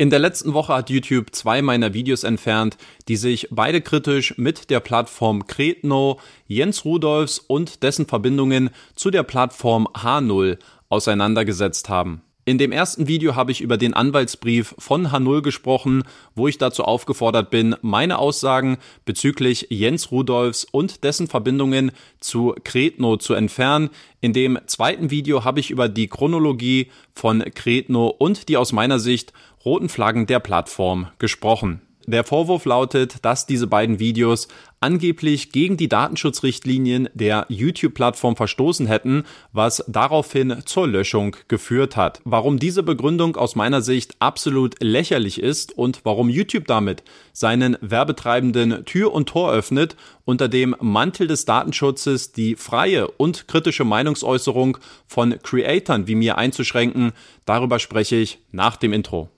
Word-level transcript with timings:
In 0.00 0.10
der 0.10 0.20
letzten 0.20 0.54
Woche 0.54 0.74
hat 0.74 0.90
YouTube 0.90 1.34
zwei 1.34 1.60
meiner 1.60 1.92
Videos 1.92 2.22
entfernt, 2.22 2.76
die 3.08 3.16
sich 3.16 3.48
beide 3.50 3.80
kritisch 3.80 4.38
mit 4.38 4.70
der 4.70 4.78
Plattform 4.78 5.48
Kretno, 5.48 6.20
Jens 6.46 6.84
Rudolfs 6.84 7.40
und 7.40 7.82
dessen 7.82 8.06
Verbindungen 8.06 8.70
zu 8.94 9.10
der 9.10 9.24
Plattform 9.24 9.88
H0 9.88 10.58
auseinandergesetzt 10.88 11.88
haben. 11.88 12.22
In 12.48 12.56
dem 12.56 12.72
ersten 12.72 13.08
Video 13.08 13.36
habe 13.36 13.52
ich 13.52 13.60
über 13.60 13.76
den 13.76 13.92
Anwaltsbrief 13.92 14.74
von 14.78 15.08
H0 15.08 15.42
gesprochen, 15.42 16.04
wo 16.34 16.48
ich 16.48 16.56
dazu 16.56 16.82
aufgefordert 16.82 17.50
bin, 17.50 17.76
meine 17.82 18.16
Aussagen 18.16 18.78
bezüglich 19.04 19.66
Jens 19.68 20.10
Rudolfs 20.10 20.64
und 20.64 21.04
dessen 21.04 21.26
Verbindungen 21.26 21.92
zu 22.20 22.54
Kretno 22.64 23.18
zu 23.18 23.34
entfernen. 23.34 23.90
In 24.22 24.32
dem 24.32 24.58
zweiten 24.64 25.10
Video 25.10 25.44
habe 25.44 25.60
ich 25.60 25.70
über 25.70 25.90
die 25.90 26.08
Chronologie 26.08 26.90
von 27.12 27.44
Kretno 27.54 28.06
und 28.06 28.48
die 28.48 28.56
aus 28.56 28.72
meiner 28.72 28.98
Sicht 28.98 29.34
roten 29.62 29.90
Flaggen 29.90 30.24
der 30.24 30.40
Plattform 30.40 31.08
gesprochen. 31.18 31.82
Der 32.08 32.24
Vorwurf 32.24 32.64
lautet, 32.64 33.22
dass 33.22 33.44
diese 33.44 33.66
beiden 33.66 33.98
Videos 33.98 34.48
angeblich 34.80 35.52
gegen 35.52 35.76
die 35.76 35.90
Datenschutzrichtlinien 35.90 37.10
der 37.12 37.44
YouTube-Plattform 37.50 38.34
verstoßen 38.34 38.86
hätten, 38.86 39.24
was 39.52 39.84
daraufhin 39.88 40.62
zur 40.64 40.88
Löschung 40.88 41.36
geführt 41.48 41.98
hat. 41.98 42.22
Warum 42.24 42.58
diese 42.58 42.82
Begründung 42.82 43.36
aus 43.36 43.56
meiner 43.56 43.82
Sicht 43.82 44.16
absolut 44.20 44.82
lächerlich 44.82 45.42
ist 45.42 45.76
und 45.76 46.00
warum 46.04 46.30
YouTube 46.30 46.66
damit 46.66 47.02
seinen 47.34 47.76
Werbetreibenden 47.82 48.86
Tür 48.86 49.12
und 49.12 49.28
Tor 49.28 49.52
öffnet, 49.52 49.94
unter 50.24 50.48
dem 50.48 50.74
Mantel 50.80 51.26
des 51.26 51.44
Datenschutzes 51.44 52.32
die 52.32 52.56
freie 52.56 53.10
und 53.10 53.48
kritische 53.48 53.84
Meinungsäußerung 53.84 54.78
von 55.06 55.38
Creatoren 55.42 56.06
wie 56.06 56.14
mir 56.14 56.38
einzuschränken, 56.38 57.12
darüber 57.44 57.78
spreche 57.78 58.16
ich 58.16 58.38
nach 58.50 58.76
dem 58.76 58.94
Intro. 58.94 59.28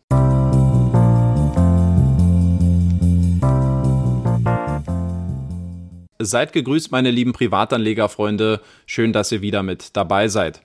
Seid 6.23 6.53
gegrüßt, 6.53 6.93
meine 6.93 7.11
lieben 7.11 7.33
Privatanlegerfreunde. 7.33 8.61
Schön, 8.85 9.15
dass 9.15 9.33
ihr 9.33 9.41
wieder 9.41 9.63
mit 9.63 9.97
dabei 9.97 10.29
seid. 10.29 10.61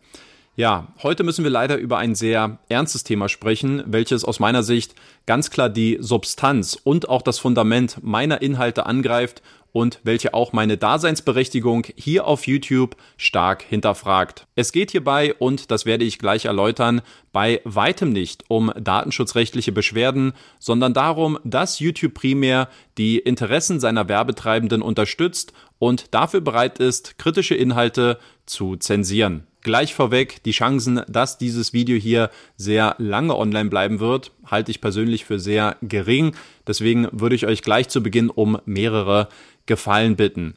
Ja, 0.57 0.87
heute 1.01 1.23
müssen 1.23 1.45
wir 1.45 1.51
leider 1.51 1.77
über 1.77 1.97
ein 1.97 2.13
sehr 2.13 2.59
ernstes 2.67 3.05
Thema 3.05 3.29
sprechen, 3.29 3.81
welches 3.85 4.25
aus 4.25 4.41
meiner 4.41 4.63
Sicht 4.63 4.95
ganz 5.25 5.51
klar 5.51 5.69
die 5.69 5.97
Substanz 6.01 6.77
und 6.83 7.07
auch 7.07 7.21
das 7.21 7.39
Fundament 7.39 7.99
meiner 8.01 8.41
Inhalte 8.41 8.85
angreift 8.85 9.41
und 9.75 9.99
welche 10.03 10.33
auch 10.33 10.53
meine 10.53 10.77
Daseinsberechtigung 10.77 11.85
hier 11.97 12.27
auf 12.27 12.47
YouTube 12.47 12.95
stark 13.17 13.61
hinterfragt. 13.61 14.47
Es 14.55 14.71
geht 14.71 14.91
hierbei, 14.91 15.33
und 15.33 15.69
das 15.69 15.85
werde 15.85 16.05
ich 16.05 16.17
gleich 16.17 16.45
erläutern, 16.45 17.01
bei 17.33 17.59
weitem 17.65 18.13
nicht 18.13 18.45
um 18.47 18.71
datenschutzrechtliche 18.79 19.73
Beschwerden, 19.73 20.31
sondern 20.59 20.93
darum, 20.93 21.37
dass 21.43 21.81
YouTube 21.81 22.13
primär 22.13 22.69
die 22.97 23.19
Interessen 23.19 23.81
seiner 23.81 24.07
Werbetreibenden 24.07 24.81
unterstützt 24.81 25.51
und 25.77 26.13
dafür 26.13 26.39
bereit 26.39 26.79
ist, 26.79 27.17
kritische 27.17 27.55
Inhalte 27.55 28.17
zu 28.45 28.77
zensieren. 28.77 29.45
Gleich 29.65 29.95
vorweg, 29.95 30.43
die 30.43 30.51
Chancen, 30.51 31.01
dass 31.07 31.39
dieses 31.39 31.73
Video 31.73 31.97
hier 31.97 32.29
sehr 32.55 32.93
lange 32.99 33.35
online 33.35 33.71
bleiben 33.71 33.99
wird, 33.99 34.31
halte 34.45 34.69
ich 34.69 34.79
persönlich 34.79 35.25
für 35.25 35.39
sehr 35.39 35.77
gering. 35.81 36.35
Deswegen 36.67 37.07
würde 37.11 37.35
ich 37.35 37.47
euch 37.47 37.63
gleich 37.63 37.89
zu 37.89 38.03
Beginn 38.03 38.29
um 38.29 38.59
mehrere 38.65 39.27
Gefallen 39.65 40.15
bitten. 40.15 40.55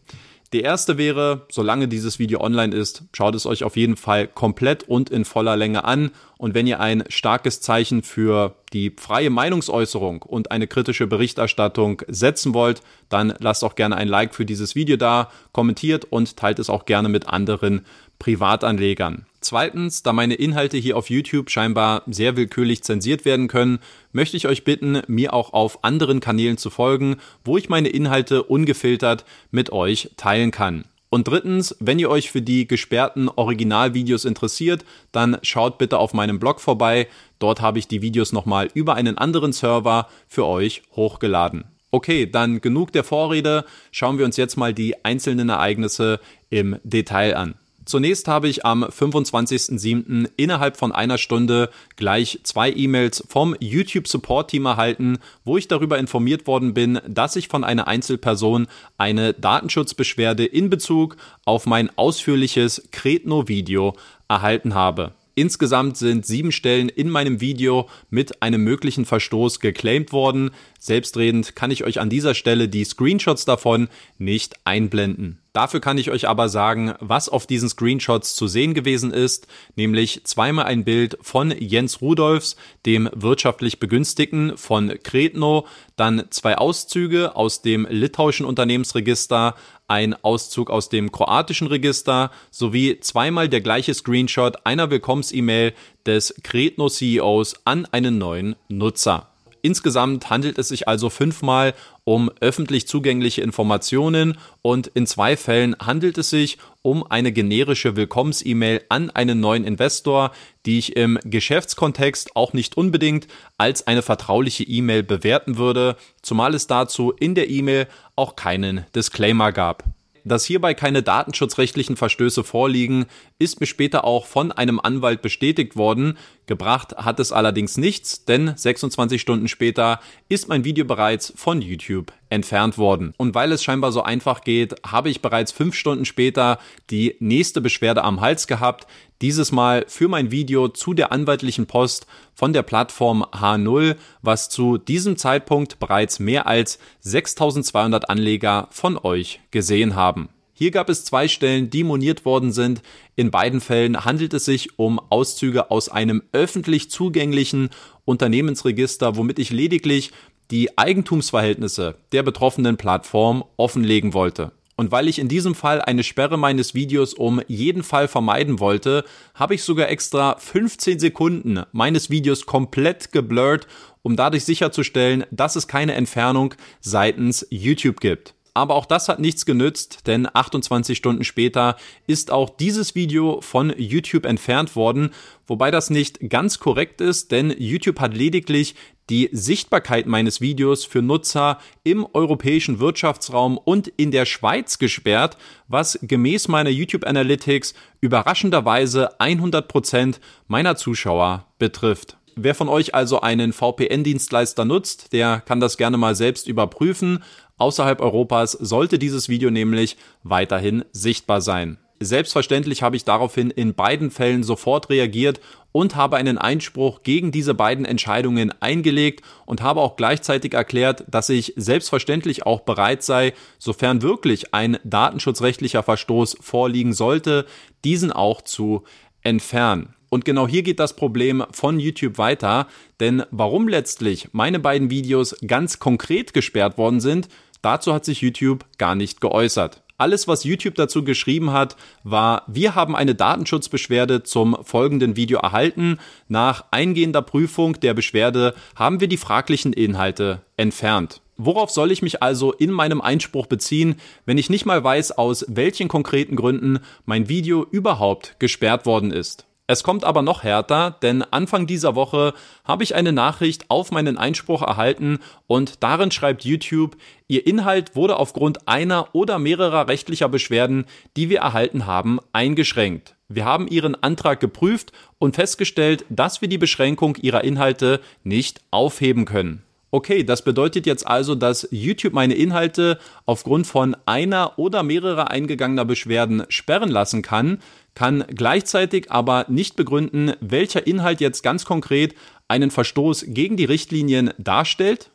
Die 0.55 0.63
erste 0.63 0.97
wäre, 0.97 1.47
solange 1.51 1.89
dieses 1.89 2.19
Video 2.19 2.41
online 2.41 2.75
ist, 2.75 3.03
schaut 3.13 3.35
es 3.35 3.45
euch 3.45 3.65
auf 3.65 3.77
jeden 3.77 3.99
Fall 3.99 4.27
komplett 4.27 4.83
und 4.83 5.11
in 5.11 5.27
voller 5.27 5.59
Länge 5.59 5.85
an. 5.85 6.11
Und 6.39 6.55
wenn 6.55 6.67
ihr 6.67 6.81
ein 6.81 7.05
starkes 7.09 7.61
Zeichen 7.61 8.03
für 8.03 8.55
die 8.73 8.95
freie 8.97 9.29
Meinungsäußerung 9.29 10.23
und 10.23 10.51
eine 10.51 10.67
kritische 10.67 11.07
Berichterstattung 11.07 12.01
setzen 12.09 12.55
wollt, 12.55 12.81
dann 13.11 13.35
lasst 13.41 13.63
auch 13.63 13.75
gerne 13.75 13.97
ein 13.97 14.09
Like 14.09 14.35
für 14.35 14.47
dieses 14.47 14.75
Video 14.75 14.97
da, 14.97 15.31
kommentiert 15.53 16.07
und 16.07 16.39
teilt 16.39 16.59
es 16.61 16.71
auch 16.71 16.87
gerne 16.87 17.11
mit 17.11 17.29
anderen 17.29 17.85
Privatanlegern. 18.19 19.27
Zweitens, 19.41 20.03
da 20.03 20.13
meine 20.13 20.35
Inhalte 20.35 20.77
hier 20.77 20.97
auf 20.97 21.11
YouTube 21.11 21.51
scheinbar 21.51 22.03
sehr 22.07 22.37
willkürlich 22.37 22.83
zensiert 22.83 23.25
werden 23.25 23.47
können, 23.49 23.79
möchte 24.13 24.37
ich 24.37 24.49
euch 24.49 24.65
bitten, 24.65 25.03
mir 25.07 25.33
auch 25.33 25.53
auf 25.53 25.85
anderen 25.85 26.21
Kanälen 26.21 26.59
zu 26.59 26.71
folgen, 26.71 27.17
wo 27.45 27.57
ich 27.57 27.69
meine 27.69 27.89
Inhalte 27.89 28.43
ungefiltert 28.43 29.25
mit 29.51 29.71
euch 29.71 30.11
teilen 30.17 30.51
kann. 30.51 30.85
Und 31.11 31.29
drittens, 31.29 31.75
wenn 31.81 31.99
ihr 31.99 32.11
euch 32.11 32.31
für 32.31 32.43
die 32.43 32.69
gesperrten 32.69 33.29
Originalvideos 33.29 34.25
interessiert, 34.25 34.85
dann 35.13 35.39
schaut 35.43 35.79
bitte 35.79 35.99
auf 35.99 36.13
meinem 36.13 36.39
Blog 36.39 36.61
vorbei. 36.61 37.09
Dort 37.39 37.63
habe 37.63 37.79
ich 37.79 37.89
die 37.89 38.03
Videos 38.03 38.33
nochmal 38.33 38.69
über 38.75 38.95
einen 38.95 39.17
anderen 39.17 39.53
Server 39.53 40.09
für 40.27 40.45
euch 40.45 40.83
hochgeladen. 40.97 41.65
Okay, 41.91 42.27
dann 42.27 42.61
genug 42.61 42.93
der 42.93 43.05
Vorrede. 43.05 43.65
Schauen 43.91 44.19
wir 44.19 44.27
uns 44.27 44.37
jetzt 44.37 44.57
mal 44.57 44.75
die 44.75 45.03
einzelnen 45.05 45.49
Ereignisse 45.49 46.21
im 46.51 46.77
Detail 46.85 47.35
an. 47.35 47.55
Zunächst 47.89 48.29
habe 48.29 48.49
ich 48.49 48.67
am 48.67 48.85
25.07. 48.85 50.29
innerhalb 50.37 50.77
von 50.77 50.93
einer 50.93 51.17
Stunde 51.17 51.71
gleich 51.97 52.39
zwei 52.43 52.71
E-Mails 52.71 53.25
vom 53.31 53.57
YouTube 53.61 54.07
Support 54.07 54.51
Team 54.51 54.67
erhalten, 54.67 55.17
wo 55.47 55.57
ich 55.57 55.69
darüber 55.69 55.99
informiert 55.99 56.47
worden 56.47 56.75
bin, 56.75 57.01
dass 57.09 57.35
ich 57.35 57.49
von 57.49 57.65
einer 57.65 57.89
Einzelperson 57.89 58.67
eine 58.99 59.33
Datenschutzbeschwerde 59.33 60.45
in 60.45 60.69
Bezug 60.69 61.17
auf 61.47 61.65
mein 61.65 61.89
ausführliches 61.97 62.91
Kretno-Video 62.93 63.97
erhalten 64.29 64.75
habe. 64.75 65.13
Insgesamt 65.35 65.97
sind 65.97 66.27
sieben 66.27 66.53
Stellen 66.53 66.91
in 66.91 67.09
meinem 67.09 67.41
Video 67.41 67.89
mit 68.11 68.43
einem 68.43 68.65
möglichen 68.65 69.07
Verstoß 69.07 69.61
geclaimed 69.61 70.13
worden. 70.13 70.51
Selbstredend 70.79 71.57
kann 71.57 71.71
ich 71.71 71.85
euch 71.85 72.01
an 72.01 72.11
dieser 72.11 72.35
Stelle 72.35 72.69
die 72.69 72.85
Screenshots 72.85 73.47
davon 73.47 73.89
nicht 74.19 74.57
einblenden. 74.65 75.39
Dafür 75.59 75.81
kann 75.81 75.99
ich 75.99 76.13
euch 76.13 76.29
aber 76.29 76.49
sagen, 76.49 76.95
was 77.01 77.29
auf 77.29 77.45
diesen 77.45 77.69
Screenshots 77.69 78.37
zu 78.37 78.47
sehen 78.47 78.75
gewesen 78.75 79.13
ist, 79.13 79.49
nämlich 79.75 80.21
zweimal 80.23 80.67
ein 80.67 80.85
Bild 80.85 81.19
von 81.21 81.51
Jens 81.51 82.01
Rudolfs, 82.01 82.55
dem 82.87 83.11
wirtschaftlich 83.13 83.81
Begünstigten 83.81 84.57
von 84.57 84.95
Kretno, 85.03 85.67
dann 85.97 86.27
zwei 86.31 86.59
Auszüge 86.59 87.35
aus 87.35 87.61
dem 87.61 87.89
litauischen 87.91 88.47
Unternehmensregister, 88.47 89.57
ein 89.89 90.15
Auszug 90.23 90.71
aus 90.71 90.91
dem 90.91 91.11
kroatischen 91.11 91.67
Register 91.67 92.31
sowie 92.53 93.01
zweimal 93.01 93.49
der 93.49 93.61
gleiche 93.61 93.95
Screenshot 93.95 94.65
einer 94.65 94.91
Willkommens-E-Mail 94.91 95.73
des 96.07 96.37
Kretno 96.45 96.89
CEOs 96.89 97.57
an 97.65 97.85
einen 97.87 98.17
neuen 98.17 98.55
Nutzer. 98.69 99.27
Insgesamt 99.69 100.31
handelt 100.31 100.57
es 100.57 100.69
sich 100.69 100.89
also 100.89 101.11
fünfmal 101.11 101.75
um 102.05 102.31
öffentlich 102.41 102.89
zugängliche 102.89 103.43
Informationen 103.43 104.39
und 104.63 104.87
in 104.87 105.07
zwei 105.07 105.37
Fällen 105.37 105.77
handelt 105.79 106.17
es 106.17 106.31
sich 106.31 106.57
um 106.81 107.07
eine 107.07 107.33
generische 107.33 107.95
Willkommens-E-Mail 107.95 108.81
an 108.89 109.11
einen 109.11 109.41
neuen 109.41 109.65
Investor, 109.65 110.31
die 110.65 110.79
ich 110.79 110.97
im 110.97 111.19
Geschäftskontext 111.23 112.35
auch 112.35 112.55
nicht 112.55 112.79
unbedingt 112.79 113.29
als 113.59 113.87
eine 113.87 114.01
vertrauliche 114.01 114.65
E-Mail 114.65 115.03
bewerten 115.03 115.59
würde, 115.59 115.99
zumal 116.23 116.55
es 116.55 116.67
dazu 116.67 117.13
in 117.13 117.35
der 117.35 117.51
E-Mail 117.51 117.89
auch 118.17 118.37
keinen 118.37 118.87
Disclaimer 118.95 119.53
gab. 119.53 119.85
Dass 120.29 120.45
hierbei 120.45 120.75
keine 120.75 121.03
datenschutzrechtlichen 121.03 121.97
Verstöße 121.97 122.45
vorliegen, 122.45 123.07
ist 123.39 123.61
mir 123.61 123.67
später 123.67 124.05
auch 124.05 124.27
von 124.27 124.53
einem 124.53 124.79
Anwalt 124.79 125.23
bestätigt 125.23 125.75
worden. 125.75 126.19
Gebracht 126.45 126.97
hat 126.99 127.19
es 127.19 127.33
allerdings 127.33 127.79
nichts, 127.79 128.27
denn 128.27 128.53
26 128.55 129.23
Stunden 129.23 129.49
später 129.49 130.01
ist 130.29 130.49
mein 130.49 130.65
Video 130.65 130.85
bereits 130.85 131.33
von 131.35 131.63
YouTube 131.63 132.13
entfernt 132.31 132.79
worden. 132.79 133.15
Und 133.17 133.35
weil 133.35 133.53
es 133.53 133.63
scheinbar 133.63 133.93
so 133.93 134.03
einfach 134.03 134.43
geht, 134.43 134.75
habe 134.87 135.11
ich 135.11 135.23
bereits 135.23 135.53
fünf 135.53 135.75
Stunden 135.75 136.05
später 136.05 136.59
die 136.91 137.17
nächste 137.21 137.61
Beschwerde 137.61 138.05
am 138.05 138.21
Hals 138.21 138.47
gehabt. 138.47 138.87
Dieses 139.21 139.53
Mal 139.53 139.85
für 139.89 140.09
mein 140.09 140.31
Video 140.31 140.69
zu 140.69 140.95
der 140.95 141.13
anwaltlichen 141.13 141.67
Post 141.67 142.07
von 142.35 142.53
der 142.53 142.63
Plattform 142.63 143.25
H0, 143.25 143.97
was 144.23 144.49
zu 144.49 144.79
diesem 144.79 145.17
Zeitpunkt 145.17 145.79
bereits 145.79 146.19
mehr 146.19 146.47
als 146.47 146.79
6200 147.01 148.09
Anleger 148.09 148.69
von 148.71 148.97
euch 148.97 149.41
gesehen 149.51 149.97
haben. 149.97 150.29
Hier 150.59 150.73
gab 150.73 150.89
es 150.89 151.05
zwei 151.05 151.29
Stellen, 151.29 151.71
die 151.71 151.85
moniert 151.85 152.25
worden 152.25 152.51
sind. 152.51 152.83
In 153.15 153.31
beiden 153.31 153.61
Fällen 153.61 154.05
handelt 154.05 154.35
es 154.35 154.45
sich 154.45 154.77
um 154.77 154.99
Auszüge 154.99 155.71
aus 155.71 155.89
einem 155.89 156.21
öffentlich 156.33 156.91
zugänglichen 156.91 157.71
Unternehmensregister, 158.05 159.15
womit 159.15 159.39
ich 159.39 159.51
lediglich 159.51 160.11
die 160.51 160.79
Eigentumsverhältnisse 160.79 161.97
der 162.13 162.23
betroffenen 162.23 162.77
Plattform 162.77 163.45
offenlegen 163.57 164.15
wollte. 164.15 164.53
Und 164.77 164.93
weil 164.93 165.09
ich 165.09 165.19
in 165.19 165.29
diesem 165.29 165.57
Fall 165.57 165.83
eine 165.83 166.05
Sperre 166.05 166.39
meines 166.39 166.73
Videos 166.73 167.13
um 167.13 167.43
jeden 167.49 167.83
Fall 167.83 168.07
vermeiden 168.07 168.61
wollte, 168.61 169.05
habe 169.35 169.57
ich 169.57 169.65
sogar 169.65 169.89
extra 169.89 170.37
15 170.39 171.01
Sekunden 171.01 171.65
meines 171.73 172.11
Videos 172.11 172.47
komplett 172.47 173.11
geblurrt, 173.11 173.67
um 174.03 174.15
dadurch 174.15 174.45
sicherzustellen, 174.45 175.25
dass 175.33 175.57
es 175.57 175.67
keine 175.67 175.95
Entfernung 175.95 176.55
seitens 176.81 177.45
YouTube 177.51 177.99
gibt. 177.99 178.35
Aber 178.55 178.75
auch 178.75 178.87
das 178.87 179.09
hat 179.09 179.19
nichts 179.19 179.47
genützt, 179.47 180.07
denn 180.07 180.29
28 180.33 180.97
Stunden 180.97 181.25
später 181.25 181.77
ist 182.07 182.31
auch 182.31 182.51
dieses 182.51 182.95
Video 182.95 183.41
von 183.41 183.73
YouTube 183.77 184.27
entfernt 184.27 184.75
worden, 184.75 185.11
wobei 185.47 185.71
das 185.71 185.91
nicht 185.91 186.29
ganz 186.29 186.59
korrekt 186.59 187.01
ist, 187.01 187.31
denn 187.31 187.55
YouTube 187.57 188.01
hat 188.01 188.17
lediglich 188.17 188.75
die 189.11 189.29
Sichtbarkeit 189.33 190.07
meines 190.07 190.41
Videos 190.41 190.85
für 190.85 191.03
Nutzer 191.03 191.59
im 191.83 192.07
europäischen 192.13 192.79
Wirtschaftsraum 192.79 193.59
und 193.59 193.89
in 193.89 194.11
der 194.11 194.27
Schweiz 194.27 194.79
gesperrt, 194.79 195.37
was 195.67 195.99
gemäß 196.03 196.49
meiner 196.49 196.71
YouTube 196.71 197.07
Analytics 197.07 197.75
überraschenderweise 198.01 199.19
100% 199.21 200.17
meiner 200.47 200.77
Zuschauer 200.77 201.47
betrifft. 201.59 202.17
Wer 202.37 202.55
von 202.55 202.69
euch 202.69 202.95
also 202.95 203.21
einen 203.21 203.53
VPN-Dienstleister 203.53 204.65
nutzt, 204.65 205.13
der 205.13 205.41
kann 205.41 205.59
das 205.59 205.77
gerne 205.77 205.97
mal 205.97 206.15
selbst 206.15 206.47
überprüfen. 206.47 207.25
Außerhalb 207.57 208.01
Europas 208.01 208.53
sollte 208.53 209.01
dieses 209.01 209.29
Video 209.29 209.51
nämlich 209.51 209.97
weiterhin 210.23 210.85
sichtbar 210.93 211.41
sein. 211.41 211.79
Selbstverständlich 212.01 212.83
habe 212.83 212.95
ich 212.95 213.05
daraufhin 213.05 213.51
in 213.51 213.75
beiden 213.75 214.13
Fällen 214.13 214.45
sofort 214.45 214.89
reagiert 214.89 215.41
und 215.73 215.97
habe 215.97 216.17
einen 216.17 216.39
Einspruch 216.39 217.03
gegen 217.03 217.31
diese 217.31 217.55
beiden 217.55 217.85
Entscheidungen 217.85 218.53
eingelegt 218.61 219.25
und 219.47 219.63
habe 219.63 219.81
auch 219.81 219.97
gleichzeitig 219.97 220.55
erklärt, 220.55 221.05
dass 221.09 221.29
ich 221.29 221.53
selbstverständlich 221.57 222.47
auch 222.47 222.61
bereit 222.61 223.03
sei, 223.03 223.35
sofern 223.59 224.03
wirklich 224.03 224.55
ein 224.55 224.79
datenschutzrechtlicher 224.85 225.83
Verstoß 225.83 226.39
vorliegen 226.41 226.93
sollte, 226.93 227.47
diesen 227.85 228.13
auch 228.13 228.43
zu 228.43 228.85
entfernen. 229.23 229.95
Und 230.11 230.25
genau 230.25 230.49
hier 230.49 230.63
geht 230.63 230.81
das 230.81 230.97
Problem 230.97 231.45
von 231.51 231.79
YouTube 231.79 232.17
weiter, 232.17 232.67
denn 232.99 233.25
warum 233.31 233.69
letztlich 233.69 234.29
meine 234.33 234.59
beiden 234.59 234.91
Videos 234.91 235.37
ganz 235.47 235.79
konkret 235.79 236.33
gesperrt 236.33 236.79
worden 236.79 237.01
sind, 237.01 237.29
dazu 237.61 237.93
hat 237.93 238.05
sich 238.05 238.23
YouTube 238.23 238.65
gar 238.79 238.95
nicht 238.95 239.21
geäußert. 239.21 239.83
Alles, 240.01 240.29
was 240.29 240.45
YouTube 240.45 240.77
dazu 240.77 241.03
geschrieben 241.03 241.51
hat, 241.51 241.77
war, 242.05 242.45
wir 242.47 242.77
haben 242.77 242.95
eine 242.95 243.17
Datenschutzbeschwerde 243.17 244.23
zum 244.23 244.57
folgenden 244.63 245.17
Video 245.17 245.41
erhalten. 245.41 245.99
Nach 246.29 246.67
eingehender 246.71 247.21
Prüfung 247.21 247.81
der 247.81 247.95
Beschwerde 247.95 248.55
haben 248.77 249.01
wir 249.01 249.09
die 249.09 249.17
fraglichen 249.17 249.73
Inhalte 249.73 250.43
entfernt. 250.57 251.21
Worauf 251.37 251.71
soll 251.71 251.91
ich 251.91 252.01
mich 252.01 252.23
also 252.23 252.53
in 252.53 252.71
meinem 252.71 253.01
Einspruch 253.01 253.47
beziehen, 253.47 253.97
wenn 254.25 254.39
ich 254.39 254.51
nicht 254.51 254.67
mal 254.67 254.85
weiß, 254.85 255.19
aus 255.19 255.45
welchen 255.49 255.89
konkreten 255.89 256.37
Gründen 256.37 256.79
mein 257.05 257.29
Video 257.29 257.67
überhaupt 257.69 258.37
gesperrt 258.39 258.87
worden 258.87 259.11
ist? 259.11 259.47
Es 259.71 259.83
kommt 259.83 260.03
aber 260.03 260.23
noch 260.23 260.45
härter, 260.45 260.97
denn 261.03 261.23
Anfang 261.23 261.67
dieser 261.67 261.95
Woche 261.95 262.33
habe 262.65 262.85
ich 262.85 262.95
eine 262.95 263.13
Nachricht 263.13 263.67
auf 263.69 263.91
meinen 263.91 264.17
Einspruch 264.17 264.63
erhalten 264.63 265.19
und 265.47 265.83
darin 265.83 266.11
schreibt 266.11 266.47
YouTube, 266.47 266.97
Ihr 267.27 267.47
Inhalt 267.47 267.95
wurde 267.95 268.17
aufgrund 268.17 268.67
einer 268.67 269.15
oder 269.15 269.39
mehrerer 269.39 269.87
rechtlicher 269.87 270.31
Beschwerden, 270.31 270.87
die 271.19 271.29
wir 271.29 271.41
erhalten 271.41 271.85
haben, 271.85 272.19
eingeschränkt. 272.33 273.15
Wir 273.29 273.45
haben 273.45 273.69
Ihren 273.69 274.03
Antrag 274.03 274.41
geprüft 274.41 274.93
und 275.19 275.35
festgestellt, 275.35 276.07
dass 276.09 276.41
wir 276.41 276.49
die 276.49 276.57
Beschränkung 276.57 277.17
Ihrer 277.17 277.45
Inhalte 277.45 278.01
nicht 278.25 278.63
aufheben 278.71 279.27
können. 279.27 279.65
Okay, 279.91 280.23
das 280.23 280.43
bedeutet 280.43 280.85
jetzt 280.85 281.07
also, 281.07 281.35
dass 281.35 281.67
YouTube 281.71 282.13
meine 282.13 282.35
Inhalte 282.35 282.99
aufgrund 283.25 283.67
von 283.67 283.97
einer 284.05 284.59
oder 284.59 284.83
mehrerer 284.83 285.31
eingegangener 285.31 285.87
Beschwerden 285.87 286.45
sperren 286.51 286.91
lassen 286.91 287.23
kann, 287.23 287.59
kann 287.95 288.25
gleichzeitig 288.29 289.11
aber 289.11 289.47
nicht 289.49 289.77
begründen, 289.77 290.33
welcher 290.41 290.87
Inhalt 290.87 291.23
jetzt 291.23 291.43
ganz 291.43 291.65
konkret 291.65 292.15
einen 292.49 292.71
Verstoß 292.71 293.27
gegen 293.29 293.57
die 293.57 293.65
Richtlinien 293.65 294.31
darstellt. 294.37 295.11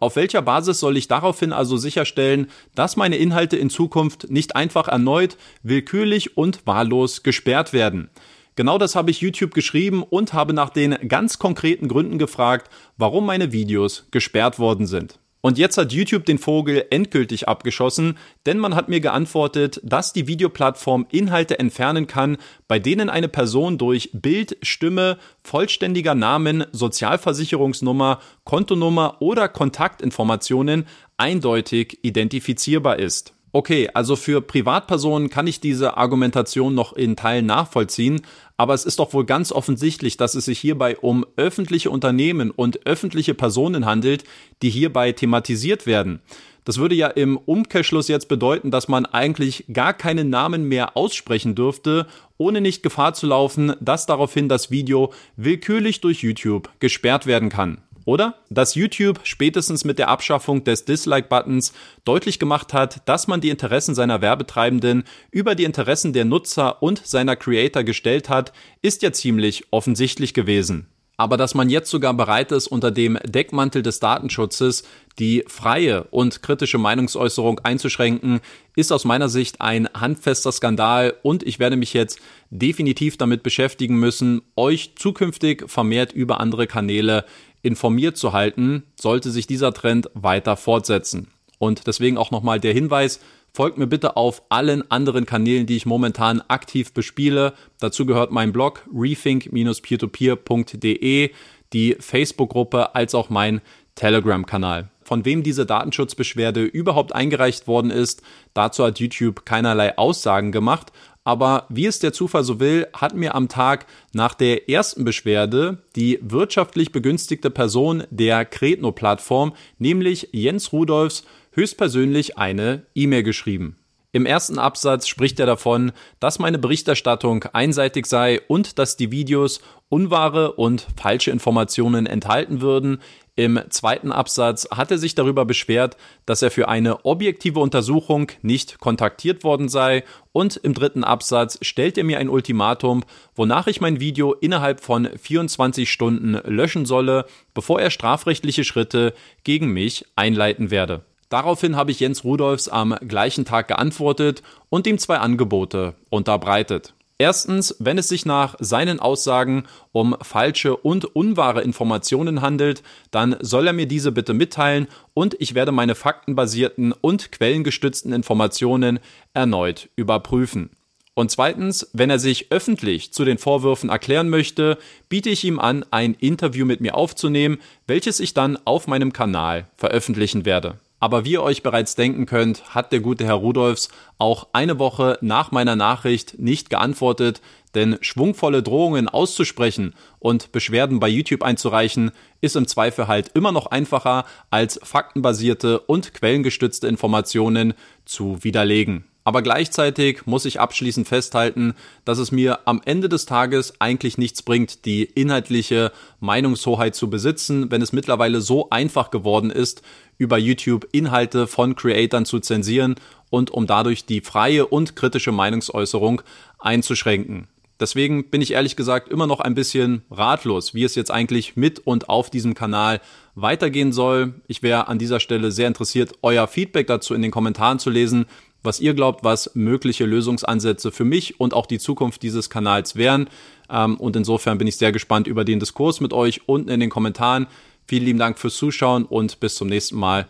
Auf 0.00 0.16
welcher 0.16 0.42
Basis 0.42 0.80
soll 0.80 0.96
ich 0.96 1.06
daraufhin 1.06 1.52
also 1.52 1.76
sicherstellen, 1.76 2.48
dass 2.74 2.96
meine 2.96 3.16
Inhalte 3.16 3.58
in 3.58 3.70
Zukunft 3.70 4.28
nicht 4.30 4.56
einfach 4.56 4.88
erneut 4.88 5.36
willkürlich 5.62 6.36
und 6.36 6.66
wahllos 6.66 7.22
gesperrt 7.22 7.72
werden? 7.72 8.10
Genau 8.60 8.76
das 8.76 8.94
habe 8.94 9.10
ich 9.10 9.22
YouTube 9.22 9.54
geschrieben 9.54 10.02
und 10.02 10.34
habe 10.34 10.52
nach 10.52 10.68
den 10.68 11.08
ganz 11.08 11.38
konkreten 11.38 11.88
Gründen 11.88 12.18
gefragt, 12.18 12.70
warum 12.98 13.24
meine 13.24 13.52
Videos 13.52 14.06
gesperrt 14.10 14.58
worden 14.58 14.86
sind. 14.86 15.18
Und 15.40 15.56
jetzt 15.56 15.78
hat 15.78 15.94
YouTube 15.94 16.26
den 16.26 16.36
Vogel 16.36 16.84
endgültig 16.90 17.48
abgeschossen, 17.48 18.18
denn 18.44 18.58
man 18.58 18.74
hat 18.74 18.90
mir 18.90 19.00
geantwortet, 19.00 19.80
dass 19.82 20.12
die 20.12 20.26
Videoplattform 20.26 21.06
Inhalte 21.10 21.58
entfernen 21.58 22.06
kann, 22.06 22.36
bei 22.68 22.78
denen 22.78 23.08
eine 23.08 23.28
Person 23.28 23.78
durch 23.78 24.10
Bild, 24.12 24.58
Stimme, 24.60 25.16
vollständiger 25.42 26.14
Namen, 26.14 26.66
Sozialversicherungsnummer, 26.70 28.20
Kontonummer 28.44 29.22
oder 29.22 29.48
Kontaktinformationen 29.48 30.86
eindeutig 31.16 32.00
identifizierbar 32.02 32.98
ist. 32.98 33.32
Okay, 33.52 33.90
also 33.94 34.14
für 34.14 34.40
Privatpersonen 34.42 35.28
kann 35.28 35.48
ich 35.48 35.58
diese 35.58 35.96
Argumentation 35.96 36.72
noch 36.72 36.92
in 36.92 37.16
Teilen 37.16 37.46
nachvollziehen, 37.46 38.22
aber 38.60 38.74
es 38.74 38.84
ist 38.84 38.98
doch 38.98 39.14
wohl 39.14 39.24
ganz 39.24 39.52
offensichtlich, 39.52 40.18
dass 40.18 40.34
es 40.34 40.44
sich 40.44 40.58
hierbei 40.58 40.98
um 40.98 41.24
öffentliche 41.36 41.88
Unternehmen 41.88 42.50
und 42.50 42.86
öffentliche 42.86 43.32
Personen 43.32 43.86
handelt, 43.86 44.24
die 44.60 44.68
hierbei 44.68 45.12
thematisiert 45.12 45.86
werden. 45.86 46.20
Das 46.66 46.76
würde 46.76 46.94
ja 46.94 47.06
im 47.06 47.38
Umkehrschluss 47.38 48.08
jetzt 48.08 48.28
bedeuten, 48.28 48.70
dass 48.70 48.86
man 48.86 49.06
eigentlich 49.06 49.64
gar 49.72 49.94
keinen 49.94 50.28
Namen 50.28 50.64
mehr 50.64 50.94
aussprechen 50.94 51.54
dürfte, 51.54 52.06
ohne 52.36 52.60
nicht 52.60 52.82
Gefahr 52.82 53.14
zu 53.14 53.28
laufen, 53.28 53.72
dass 53.80 54.04
daraufhin 54.04 54.50
das 54.50 54.70
Video 54.70 55.10
willkürlich 55.36 56.02
durch 56.02 56.22
YouTube 56.22 56.68
gesperrt 56.80 57.24
werden 57.24 57.48
kann. 57.48 57.80
Oder? 58.10 58.34
Dass 58.48 58.74
YouTube 58.74 59.20
spätestens 59.22 59.84
mit 59.84 60.00
der 60.00 60.08
Abschaffung 60.08 60.64
des 60.64 60.84
Dislike-Buttons 60.84 61.72
deutlich 62.04 62.40
gemacht 62.40 62.72
hat, 62.72 63.08
dass 63.08 63.28
man 63.28 63.40
die 63.40 63.50
Interessen 63.50 63.94
seiner 63.94 64.20
Werbetreibenden 64.20 65.04
über 65.30 65.54
die 65.54 65.62
Interessen 65.62 66.12
der 66.12 66.24
Nutzer 66.24 66.82
und 66.82 67.06
seiner 67.06 67.36
Creator 67.36 67.84
gestellt 67.84 68.28
hat, 68.28 68.52
ist 68.82 69.02
ja 69.02 69.12
ziemlich 69.12 69.68
offensichtlich 69.70 70.34
gewesen. 70.34 70.88
Aber 71.20 71.36
dass 71.36 71.54
man 71.54 71.68
jetzt 71.68 71.90
sogar 71.90 72.14
bereit 72.14 72.50
ist, 72.50 72.66
unter 72.66 72.90
dem 72.90 73.18
Deckmantel 73.26 73.82
des 73.82 74.00
Datenschutzes 74.00 74.84
die 75.18 75.44
freie 75.48 76.04
und 76.04 76.42
kritische 76.42 76.78
Meinungsäußerung 76.78 77.58
einzuschränken, 77.58 78.40
ist 78.74 78.90
aus 78.90 79.04
meiner 79.04 79.28
Sicht 79.28 79.60
ein 79.60 79.86
handfester 79.92 80.50
Skandal 80.50 81.12
und 81.22 81.42
ich 81.42 81.58
werde 81.58 81.76
mich 81.76 81.92
jetzt 81.92 82.20
definitiv 82.48 83.18
damit 83.18 83.42
beschäftigen 83.42 83.96
müssen, 83.96 84.40
euch 84.56 84.94
zukünftig 84.96 85.64
vermehrt 85.66 86.14
über 86.14 86.40
andere 86.40 86.66
Kanäle 86.66 87.26
informiert 87.60 88.16
zu 88.16 88.32
halten, 88.32 88.84
sollte 88.98 89.30
sich 89.30 89.46
dieser 89.46 89.74
Trend 89.74 90.08
weiter 90.14 90.56
fortsetzen. 90.56 91.28
Und 91.58 91.86
deswegen 91.86 92.16
auch 92.16 92.30
nochmal 92.30 92.60
der 92.60 92.72
Hinweis, 92.72 93.20
folgt 93.52 93.78
mir 93.78 93.86
bitte 93.86 94.16
auf 94.16 94.42
allen 94.48 94.90
anderen 94.90 95.26
Kanälen, 95.26 95.66
die 95.66 95.76
ich 95.76 95.86
momentan 95.86 96.42
aktiv 96.48 96.92
bespiele. 96.92 97.52
Dazu 97.78 98.04
gehört 98.06 98.32
mein 98.32 98.52
Blog 98.52 98.84
rethink-peertopeer.de, 98.94 101.30
die 101.72 101.96
Facebook-Gruppe 101.98 102.94
als 102.94 103.14
auch 103.14 103.30
mein 103.30 103.60
Telegram-Kanal. 103.94 104.90
Von 105.02 105.24
wem 105.24 105.42
diese 105.42 105.64
Datenschutzbeschwerde 105.66 106.62
überhaupt 106.62 107.12
eingereicht 107.14 107.66
worden 107.66 107.90
ist, 107.90 108.22
dazu 108.54 108.84
hat 108.84 109.00
YouTube 109.00 109.44
keinerlei 109.44 109.98
Aussagen 109.98 110.52
gemacht 110.52 110.92
aber 111.24 111.66
wie 111.68 111.86
es 111.86 111.98
der 111.98 112.12
Zufall 112.12 112.44
so 112.44 112.60
will, 112.60 112.86
hat 112.94 113.14
mir 113.14 113.34
am 113.34 113.48
Tag 113.48 113.86
nach 114.12 114.34
der 114.34 114.68
ersten 114.68 115.04
Beschwerde 115.04 115.82
die 115.94 116.18
wirtschaftlich 116.22 116.92
begünstigte 116.92 117.50
Person 117.50 118.04
der 118.10 118.44
Kretno-Plattform, 118.44 119.52
nämlich 119.78 120.28
Jens 120.32 120.72
Rudolfs, 120.72 121.24
höchstpersönlich 121.52 122.38
eine 122.38 122.86
E-Mail 122.94 123.22
geschrieben. 123.22 123.76
Im 124.12 124.26
ersten 124.26 124.58
Absatz 124.58 125.06
spricht 125.06 125.38
er 125.38 125.46
davon, 125.46 125.92
dass 126.18 126.40
meine 126.40 126.58
Berichterstattung 126.58 127.44
einseitig 127.52 128.06
sei 128.06 128.40
und 128.48 128.80
dass 128.80 128.96
die 128.96 129.12
Videos 129.12 129.60
unwahre 129.88 130.52
und 130.52 130.88
falsche 130.96 131.30
Informationen 131.30 132.06
enthalten 132.06 132.60
würden. 132.60 133.00
Im 133.36 133.60
zweiten 133.70 134.10
Absatz 134.10 134.68
hat 134.72 134.90
er 134.90 134.98
sich 134.98 135.14
darüber 135.14 135.44
beschwert, 135.44 135.96
dass 136.26 136.42
er 136.42 136.50
für 136.50 136.68
eine 136.68 137.04
objektive 137.04 137.60
Untersuchung 137.60 138.32
nicht 138.42 138.80
kontaktiert 138.80 139.44
worden 139.44 139.68
sei 139.68 140.02
und 140.32 140.56
im 140.56 140.74
dritten 140.74 141.04
Absatz 141.04 141.58
stellt 141.62 141.96
er 141.96 142.04
mir 142.04 142.18
ein 142.18 142.28
Ultimatum, 142.28 143.04
wonach 143.36 143.68
ich 143.68 143.80
mein 143.80 144.00
Video 144.00 144.32
innerhalb 144.32 144.80
von 144.80 145.08
24 145.16 145.90
Stunden 145.90 146.32
löschen 146.44 146.84
solle, 146.84 147.26
bevor 147.54 147.80
er 147.80 147.90
strafrechtliche 147.90 148.64
Schritte 148.64 149.14
gegen 149.44 149.68
mich 149.68 150.04
einleiten 150.16 150.72
werde. 150.72 151.04
Daraufhin 151.30 151.76
habe 151.76 151.92
ich 151.92 152.00
Jens 152.00 152.24
Rudolfs 152.24 152.68
am 152.68 152.96
gleichen 153.06 153.44
Tag 153.44 153.68
geantwortet 153.68 154.42
und 154.68 154.86
ihm 154.86 154.98
zwei 154.98 155.18
Angebote 155.18 155.94
unterbreitet. 156.10 156.92
Erstens, 157.18 157.76
wenn 157.78 157.98
es 157.98 158.08
sich 158.08 158.26
nach 158.26 158.56
seinen 158.58 158.98
Aussagen 158.98 159.64
um 159.92 160.16
falsche 160.22 160.76
und 160.76 161.04
unwahre 161.04 161.62
Informationen 161.62 162.40
handelt, 162.40 162.82
dann 163.10 163.36
soll 163.40 163.68
er 163.68 163.72
mir 163.72 163.86
diese 163.86 164.10
bitte 164.10 164.34
mitteilen 164.34 164.88
und 165.14 165.36
ich 165.38 165.54
werde 165.54 165.70
meine 165.70 165.94
faktenbasierten 165.94 166.92
und 166.92 167.30
quellengestützten 167.30 168.12
Informationen 168.12 168.98
erneut 169.32 169.88
überprüfen. 169.96 170.70
Und 171.14 171.30
zweitens, 171.30 171.90
wenn 171.92 172.10
er 172.10 172.18
sich 172.18 172.50
öffentlich 172.50 173.12
zu 173.12 173.24
den 173.24 173.38
Vorwürfen 173.38 173.90
erklären 173.90 174.30
möchte, 174.30 174.78
biete 175.08 175.28
ich 175.28 175.44
ihm 175.44 175.60
an, 175.60 175.84
ein 175.90 176.14
Interview 176.14 176.64
mit 176.64 176.80
mir 176.80 176.96
aufzunehmen, 176.96 177.58
welches 177.86 178.18
ich 178.18 178.34
dann 178.34 178.58
auf 178.64 178.86
meinem 178.86 179.12
Kanal 179.12 179.68
veröffentlichen 179.76 180.44
werde. 180.44 180.78
Aber 181.00 181.24
wie 181.24 181.32
ihr 181.32 181.42
euch 181.42 181.62
bereits 181.62 181.94
denken 181.94 182.26
könnt, 182.26 182.74
hat 182.74 182.92
der 182.92 183.00
gute 183.00 183.24
Herr 183.24 183.34
Rudolfs 183.34 183.88
auch 184.18 184.48
eine 184.52 184.78
Woche 184.78 185.18
nach 185.22 185.50
meiner 185.50 185.74
Nachricht 185.74 186.38
nicht 186.38 186.68
geantwortet, 186.68 187.40
denn 187.74 187.96
schwungvolle 188.02 188.62
Drohungen 188.62 189.08
auszusprechen 189.08 189.94
und 190.18 190.52
Beschwerden 190.52 191.00
bei 191.00 191.08
YouTube 191.08 191.42
einzureichen, 191.42 192.10
ist 192.42 192.56
im 192.56 192.66
Zweifel 192.66 193.08
halt 193.08 193.30
immer 193.34 193.50
noch 193.50 193.66
einfacher 193.66 194.26
als 194.50 194.78
faktenbasierte 194.82 195.80
und 195.80 196.12
quellengestützte 196.12 196.86
Informationen 196.86 197.72
zu 198.04 198.44
widerlegen. 198.44 199.09
Aber 199.22 199.42
gleichzeitig 199.42 200.26
muss 200.26 200.46
ich 200.46 200.60
abschließend 200.60 201.06
festhalten, 201.06 201.74
dass 202.04 202.18
es 202.18 202.32
mir 202.32 202.60
am 202.66 202.80
Ende 202.84 203.08
des 203.08 203.26
Tages 203.26 203.74
eigentlich 203.78 204.16
nichts 204.16 204.42
bringt, 204.42 204.86
die 204.86 205.04
inhaltliche 205.04 205.92
Meinungshoheit 206.20 206.94
zu 206.94 207.10
besitzen, 207.10 207.70
wenn 207.70 207.82
es 207.82 207.92
mittlerweile 207.92 208.40
so 208.40 208.70
einfach 208.70 209.10
geworden 209.10 209.50
ist, 209.50 209.82
über 210.16 210.38
YouTube 210.38 210.88
Inhalte 210.92 211.46
von 211.46 211.76
Creatern 211.76 212.24
zu 212.24 212.40
zensieren 212.40 212.94
und 213.28 213.50
um 213.50 213.66
dadurch 213.66 214.06
die 214.06 214.20
freie 214.22 214.66
und 214.66 214.96
kritische 214.96 215.32
Meinungsäußerung 215.32 216.22
einzuschränken. 216.58 217.46
Deswegen 217.80 218.28
bin 218.28 218.42
ich 218.42 218.52
ehrlich 218.52 218.76
gesagt 218.76 219.08
immer 219.08 219.26
noch 219.26 219.40
ein 219.40 219.54
bisschen 219.54 220.02
ratlos, 220.10 220.74
wie 220.74 220.84
es 220.84 220.94
jetzt 220.94 221.10
eigentlich 221.10 221.56
mit 221.56 221.78
und 221.78 222.10
auf 222.10 222.28
diesem 222.28 222.52
Kanal 222.52 223.00
weitergehen 223.34 223.92
soll. 223.92 224.34
Ich 224.48 224.62
wäre 224.62 224.88
an 224.88 224.98
dieser 224.98 225.18
Stelle 225.18 225.50
sehr 225.50 225.68
interessiert, 225.68 226.12
euer 226.20 226.46
Feedback 226.46 226.86
dazu 226.86 227.14
in 227.14 227.22
den 227.22 227.30
Kommentaren 227.30 227.78
zu 227.78 227.88
lesen, 227.88 228.26
was 228.62 228.80
ihr 228.80 228.94
glaubt, 228.94 229.24
was 229.24 229.54
mögliche 229.54 230.04
Lösungsansätze 230.04 230.92
für 230.92 231.04
mich 231.04 231.40
und 231.40 231.54
auch 231.54 231.66
die 231.66 231.78
Zukunft 231.78 232.22
dieses 232.22 232.50
Kanals 232.50 232.96
wären. 232.96 233.28
Ähm, 233.70 233.96
und 233.96 234.16
insofern 234.16 234.58
bin 234.58 234.66
ich 234.66 234.76
sehr 234.76 234.92
gespannt 234.92 235.26
über 235.26 235.44
den 235.44 235.60
Diskurs 235.60 236.00
mit 236.00 236.12
euch 236.12 236.48
unten 236.48 236.68
in 236.70 236.80
den 236.80 236.90
Kommentaren. 236.90 237.46
Vielen 237.86 238.04
lieben 238.04 238.18
Dank 238.18 238.38
fürs 238.38 238.56
Zuschauen 238.56 239.04
und 239.04 239.40
bis 239.40 239.54
zum 239.56 239.68
nächsten 239.68 239.96
Mal. 239.96 240.28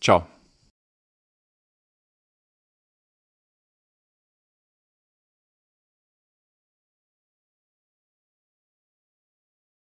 Ciao. 0.00 0.31